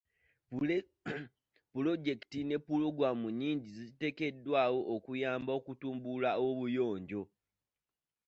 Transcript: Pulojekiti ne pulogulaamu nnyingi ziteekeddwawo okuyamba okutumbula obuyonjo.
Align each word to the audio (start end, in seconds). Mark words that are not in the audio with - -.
Pulojekiti 1.71 2.39
ne 2.45 2.55
pulogulaamu 2.65 3.27
nnyingi 3.31 3.69
ziteekeddwawo 3.77 4.79
okuyamba 4.95 5.51
okutumbula 5.59 6.31
obuyonjo. 6.47 7.21